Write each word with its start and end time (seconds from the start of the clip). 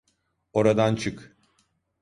Oradan 0.53 0.95
çık. 0.95 1.37